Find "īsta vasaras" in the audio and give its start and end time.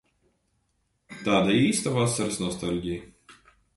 1.57-2.41